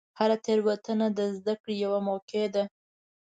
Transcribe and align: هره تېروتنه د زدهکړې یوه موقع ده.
هره 0.19 0.37
تېروتنه 0.45 1.07
د 1.17 1.19
زدهکړې 1.37 1.75
یوه 1.83 1.99
موقع 2.09 2.43
ده. 2.55 2.63